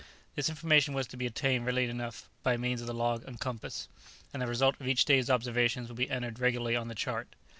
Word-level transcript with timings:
This 0.33 0.49
information 0.49 0.95
was 0.95 1.05
to 1.05 1.15
be 1.15 1.27
obtained 1.27 1.63
readily 1.67 1.85
enough 1.87 2.27
by 2.41 2.57
means 2.57 2.81
of 2.81 2.87
the 2.87 2.93
log 2.95 3.23
and 3.27 3.39
compass, 3.39 3.87
and 4.33 4.41
the 4.41 4.47
result 4.47 4.73
of 4.81 4.87
each 4.87 5.05
day's 5.05 5.29
observations 5.29 5.89
would 5.89 5.97
be 5.97 6.09
entered 6.09 6.39
regularly 6.39 6.75
on 6.75 6.87
the 6.87 6.95
chart. 6.95 7.35